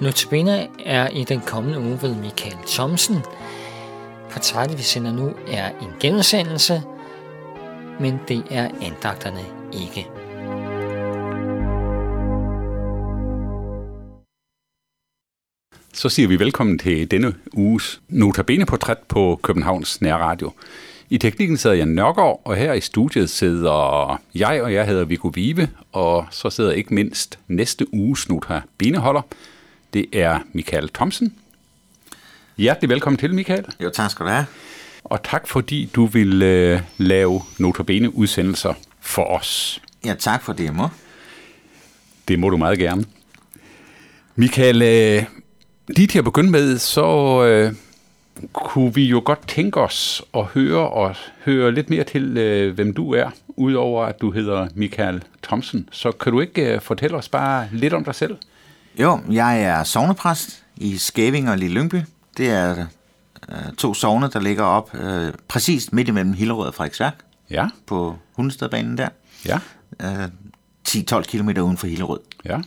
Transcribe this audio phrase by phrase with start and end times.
[0.00, 3.16] Notabene er i den kommende uge ved Michael Thomsen.
[4.30, 6.82] Portrættet, vi sender nu, er en genudsendelse,
[8.00, 9.40] men det er andagterne
[9.72, 10.06] ikke.
[15.92, 20.52] Så siger vi velkommen til denne uges Notabene-portræt på Københavns Nærradio.
[21.10, 25.30] I teknikken sidder jeg Nørgaard, og her i studiet sidder jeg, og jeg hedder Viggo
[25.34, 29.22] Vive, og så sidder ikke mindst næste uges Notabene-holder.
[29.92, 31.34] Det er Michael Thomsen.
[32.56, 33.64] Hjertelig velkommen til, Michael.
[33.82, 34.46] Jo, tak skal du have.
[35.04, 39.82] Og tak fordi du vil øh, lave Notabene-udsendelser for os.
[40.04, 40.92] Ja, tak for det, mor.
[42.28, 43.04] Det må du meget gerne.
[44.36, 45.24] Michael, øh,
[45.88, 47.04] lige til at begynde med, så
[47.44, 47.72] øh,
[48.52, 52.94] kunne vi jo godt tænke os at høre og høre lidt mere til, øh, hvem
[52.94, 55.88] du er, udover at du hedder Michael Thomsen.
[55.92, 58.36] Så kan du ikke øh, fortælle os bare lidt om dig selv?
[59.00, 62.02] Jo, jeg er sovnepræst i Skæving og Lille Lyngby.
[62.36, 62.86] Det er
[63.48, 67.14] øh, to sovne, der ligger op øh, præcis midt imellem Hillerød og Frederiksværk.
[67.50, 67.68] Ja.
[67.86, 69.08] På Hundestedbanen der.
[69.46, 69.58] Ja.
[70.02, 70.24] Øh,
[70.88, 72.20] 10-12 km uden for Hillerød.
[72.44, 72.58] Ja.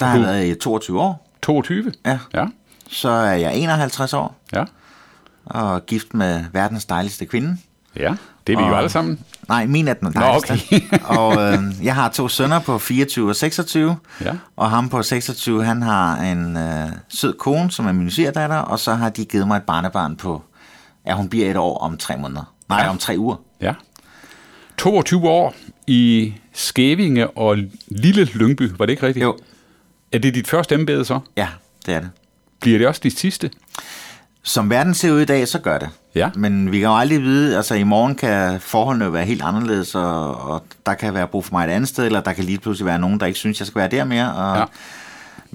[0.00, 1.30] Der har jeg været i 22 år.
[1.42, 1.92] 22?
[2.06, 2.18] Ja.
[2.34, 2.46] Ja.
[2.88, 4.64] Så er jeg 51 år Ja.
[5.44, 7.58] og gift med verdens dejligste kvinde.
[7.96, 8.14] Ja.
[8.46, 8.70] Det er vi og...
[8.70, 9.20] jo alle sammen.
[9.48, 10.82] Nej, min er den Nå, dejligste.
[11.18, 13.96] og øh, jeg har to sønner på 24 og 26.
[14.24, 14.32] Ja.
[14.56, 18.78] Og ham på 26, han har en øh, sød kone, som er min svigerdatter, og
[18.78, 20.42] så har de givet mig et barnebarn på,
[21.06, 22.54] ja, hun bliver et år om tre måneder.
[22.68, 22.90] Nej, ja.
[22.90, 23.36] om tre uger.
[23.60, 23.72] Ja.
[24.78, 25.54] 22 år
[25.86, 27.56] i Skævinge og
[27.88, 29.22] Lille Lyngby, var det ikke rigtigt?
[29.22, 29.38] Jo,
[30.12, 31.20] Er det dit første embede så?
[31.36, 31.48] ja,
[31.86, 32.10] det er det.
[32.60, 33.50] Bliver det også dit sidste?
[34.46, 35.88] Som verden ser ud i dag, så gør det.
[36.14, 36.30] Ja.
[36.34, 40.40] Men vi kan jo aldrig vide, altså i morgen kan forholdene være helt anderledes, og,
[40.50, 42.86] og der kan være brug for mig et andet sted, eller der kan lige pludselig
[42.86, 44.34] være nogen, der ikke synes, jeg skal være der mere.
[44.34, 44.64] Og, Ja.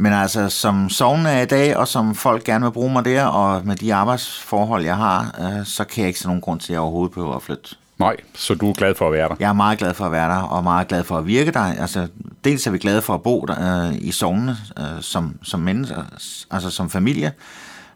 [0.02, 3.24] Men altså, som sovnen er i dag, og som folk gerne vil bruge mig der,
[3.24, 6.68] og med de arbejdsforhold, jeg har, øh, så kan jeg ikke se nogen grund til,
[6.68, 7.76] at jeg overhovedet behøver at flytte.
[7.98, 9.36] Nej, så du er glad for at være der.
[9.40, 11.60] Jeg er meget glad for at være der, og meget glad for at virke der.
[11.60, 12.08] Altså,
[12.44, 16.04] dels er vi glade for at bo der, øh, i sovnene øh, som, som mennesker,
[16.52, 17.32] altså som familie,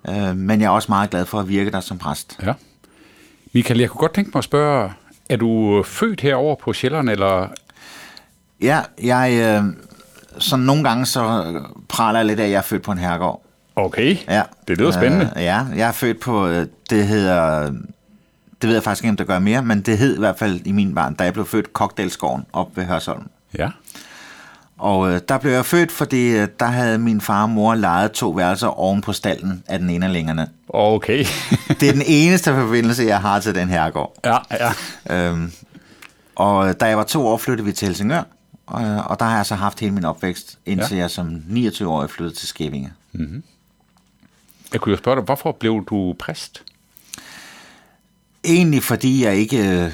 [0.10, 2.40] øh, men jeg er også meget glad for at virke der som præst.
[2.46, 2.54] Ja.
[3.54, 4.92] Michael, jeg kunne godt tænke mig at spørge,
[5.30, 7.48] er du født herover på Sjælland, eller...
[8.62, 9.34] Ja, jeg,
[9.64, 9.64] øh,
[10.40, 11.54] så nogle gange så
[11.90, 13.42] praler jeg lidt af, at jeg er født på en herregård.
[13.76, 14.44] Okay, Ja.
[14.68, 15.34] det lyder spændende.
[15.36, 17.62] Øh, ja, jeg er født på, øh, det hedder,
[18.62, 20.62] det ved jeg faktisk ikke, om det gør mere, men det hed i hvert fald
[20.66, 23.24] i min barn, da jeg blev født, Kokdalsgården op ved Hørsholm.
[23.58, 23.70] Ja,
[24.78, 28.12] Og øh, der blev jeg født, fordi øh, der havde min far og mor lejet
[28.12, 30.48] to værelser oven på stallen af den ene af længerne.
[30.70, 31.26] okay.
[31.80, 34.16] Det er den eneste forbindelse, jeg har til den her gård.
[34.26, 35.30] ja, ja.
[35.30, 35.52] Øhm,
[36.36, 38.24] og øh, da jeg var to år, flyttede vi til Helsingør,
[38.66, 41.02] og, og der har jeg så haft hele min opvækst, indtil ja.
[41.02, 42.94] jeg som 29-årig flyttede til Skævinge.
[44.74, 46.64] Jeg kunne jo spørge dig, hvorfor blev du præst?
[48.46, 49.58] Egentlig fordi jeg ikke...
[49.84, 49.92] øh,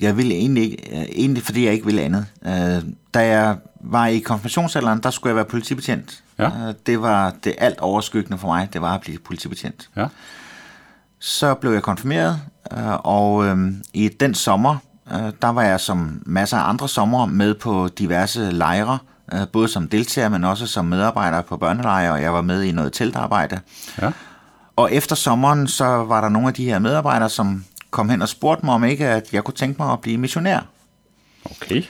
[0.00, 2.26] Jeg ville egentlig, ikke, øh, egentlig fordi jeg ikke ville andet.
[2.46, 2.82] Øh,
[3.14, 3.56] Da jeg
[3.86, 6.22] var i konfirmationsalderen, der skulle jeg være politibetjent.
[6.38, 6.46] Ja.
[6.68, 9.88] Øh, Det var det alt overskyggende for mig, det var at blive politibetjent.
[9.96, 10.06] Ja,
[11.18, 12.40] Så blev jeg konfirmeret,
[12.72, 14.76] øh, og øh, i den sommer,
[15.12, 18.98] øh, der var jeg som masser af andre sommer med på diverse lejre,
[19.32, 22.72] øh, både som deltager, men også som medarbejder på børnelejre, og jeg var med i
[22.72, 23.60] noget teltarbejde.
[24.02, 24.10] ja.
[24.76, 28.28] Og efter sommeren, så var der nogle af de her medarbejdere, som kom hen og
[28.28, 30.60] spurgte mig, om ikke at jeg kunne tænke mig at blive missionær.
[31.50, 31.82] Okay.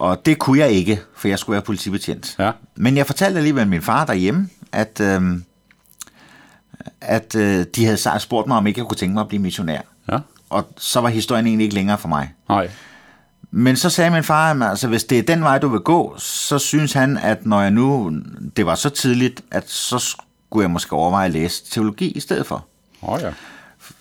[0.00, 2.36] Og det kunne jeg ikke, for jeg skulle være politibetjent.
[2.38, 2.50] Ja.
[2.76, 5.22] Men jeg fortalte alligevel min far derhjemme, at, øh,
[7.00, 9.80] at øh, de havde spurgt mig, om ikke jeg kunne tænke mig at blive missionær.
[10.12, 10.18] Ja,
[10.50, 12.34] Og så var historien egentlig ikke længere for mig.
[12.48, 12.70] nej.
[13.52, 16.14] Men så sagde min far, at altså, hvis det er den vej, du vil gå,
[16.18, 18.12] så synes han, at når jeg nu,
[18.56, 22.46] det var så tidligt, at så skulle jeg måske overveje at læse teologi i stedet
[22.46, 22.66] for.
[23.02, 23.32] Oh, ja.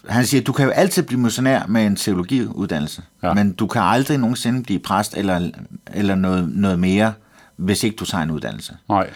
[0.09, 3.33] Han siger, du kan jo altid blive missionær med en teologiuddannelse, Ja.
[3.33, 5.50] men du kan aldrig nogensinde blive præst eller,
[5.94, 7.13] eller noget, noget mere,
[7.56, 8.77] hvis ikke du tager en uddannelse.
[8.89, 9.09] Nej.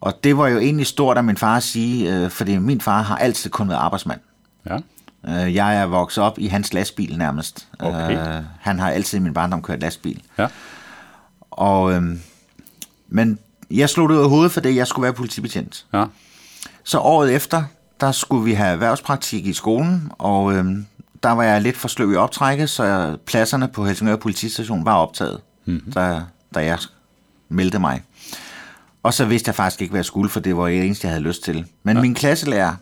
[0.00, 3.02] Og det var jo egentlig stort af min far at sige, øh, fordi min far
[3.02, 4.20] har altid kun været arbejdsmand.
[4.70, 4.76] Ja,
[5.28, 7.68] Øh, jeg er vokset op i hans lastbil nærmest.
[7.78, 8.36] Okay.
[8.38, 10.22] Øh, han har altid i min barndom kørt lastbil.
[10.38, 10.46] ja.
[11.50, 12.02] Og, øh,
[13.08, 13.38] men
[13.70, 15.86] jeg slog det ud af hovedet, fordi jeg skulle være politibetjent.
[15.94, 16.04] Ja,
[16.84, 17.62] Så året efter,
[18.00, 20.64] der skulle vi have erhvervspraktik i skolen, og øh,
[21.22, 25.40] der var jeg lidt for sløv i optrækket, så pladserne på Helsingør politistation var optaget,
[25.64, 25.92] mm-hmm.
[25.92, 26.22] da,
[26.54, 26.78] da jeg
[27.48, 28.02] meldte mig.
[29.02, 31.12] Og så vidste jeg faktisk ikke, hvad jeg skulle, for det var det eneste, jeg
[31.12, 31.66] havde lyst til.
[31.82, 32.02] Men ja.
[32.02, 32.74] min klasselærer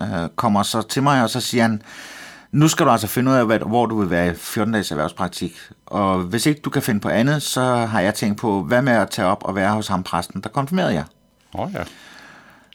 [0.00, 1.82] øh, kommer så til mig, og så siger han,
[2.52, 4.90] nu skal du altså finde ud af, hvad, hvor du vil være i 14 dages
[4.90, 5.52] erhvervspraktik.
[5.86, 8.92] Og hvis ikke du kan finde på andet, så har jeg tænkt på, hvad med
[8.92, 11.04] at tage op og være hos ham præsten, der konfirmerede jeg.
[11.54, 11.82] Åh oh, ja.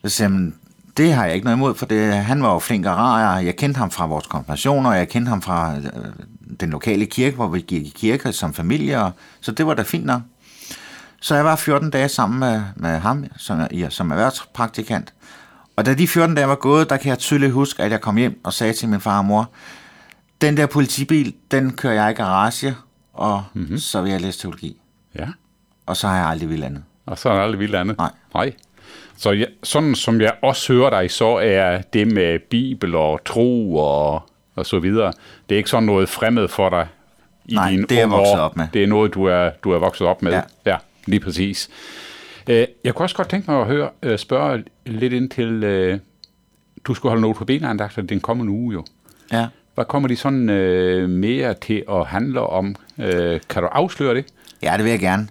[0.04, 0.52] Så siger
[0.98, 3.46] det har jeg ikke noget imod, for det, han var jo flink og rar, og
[3.46, 5.84] jeg kendte ham fra vores konfirmationer, og jeg kendte ham fra øh,
[6.60, 9.12] den lokale kirke, hvor vi gik i kirke som familie, og,
[9.42, 10.22] så det var da fint nok.
[11.22, 15.14] Så jeg var 14 dage sammen med, med ham som, ja, som erhvervspraktikant.
[15.76, 18.18] Og da de 14 dage var gået, der kan jeg tydeligt huske, at jeg kom
[18.18, 19.50] hjem og sagde til min far og mor,
[20.42, 22.76] den der politibil, den kører jeg i garage,
[23.14, 23.78] og mm-hmm.
[23.78, 24.82] så vil jeg læse teologi.
[25.16, 25.28] Ja.
[25.86, 26.84] Og så har jeg aldrig vildt andet.
[27.06, 27.98] Og så er der aldrig vildt andet?
[27.98, 28.12] Nej.
[28.34, 28.54] Nej.
[29.18, 33.76] Så ja, sådan som jeg også hører dig, så er det med Bibel og tro
[33.76, 34.22] og,
[34.56, 35.14] og så videre,
[35.50, 36.88] det er ikke sådan noget fremmed for dig
[37.46, 38.40] i Nej, dine det er jeg vokset år.
[38.40, 38.68] op med.
[38.74, 40.32] Det er noget, du er, du er vokset op med.
[40.32, 40.42] Ja.
[40.66, 41.70] ja lige præcis.
[42.50, 46.00] Øh, Jeg kunne også godt tænke mig at høre, øh, spørge lidt ind til, øh,
[46.86, 48.86] du skulle holde noget på benandagter den kommende uge jo.
[49.32, 49.48] Ja.
[49.76, 52.76] Hvad kommer de sådan øh, mere til at handle om?
[53.00, 54.26] Øh, kan du afsløre det?
[54.64, 55.28] Ja, det vil jeg gerne.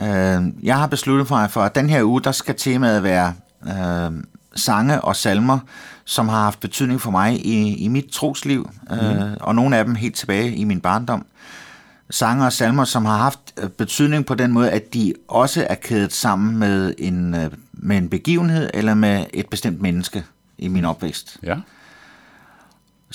[0.00, 3.34] Øh, jeg har besluttet mig for, at den her uge, der skal temaet være
[3.66, 4.22] øh,
[4.56, 5.58] sange og salmer,
[6.04, 9.94] som har haft betydning for mig i, i mit trosliv, øh, og nogle af dem
[9.94, 11.26] helt tilbage i min barndom.
[12.10, 15.74] Sange og salmer, som har haft øh, betydning på den måde, at de også er
[15.74, 20.24] kædet sammen med en, øh, med en begivenhed eller med et bestemt menneske
[20.58, 21.36] i min opvækst.
[21.42, 21.56] Ja.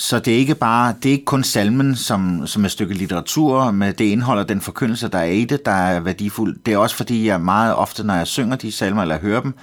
[0.01, 3.71] Så det er ikke bare, det er ikke kun salmen som, som et stykke litteratur
[3.71, 6.57] med det indhold og den forkyndelse, der er i det, der er værdifuld.
[6.65, 9.53] Det er også fordi, jeg meget ofte, når jeg synger de salmer eller hører dem,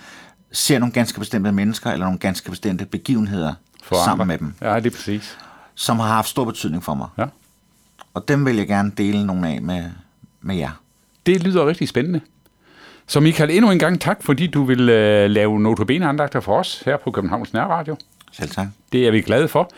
[0.52, 4.26] ser nogle ganske bestemte mennesker eller nogle ganske bestemte begivenheder For sammen andre.
[4.26, 5.38] med dem, Ja, det er præcis.
[5.74, 7.08] som har haft stor betydning for mig.
[7.18, 7.24] Ja.
[8.14, 9.84] Og dem vil jeg gerne dele nogle af med,
[10.40, 10.80] med jer.
[11.26, 12.20] Det lyder rigtig spændende.
[13.06, 16.82] Så Michael, endnu en gang tak, fordi du vil øh, lave notabene andagter for os
[16.86, 17.96] her på Københavns Nærradio.
[18.32, 18.66] Selv tak.
[18.92, 19.70] Det er vi glade for.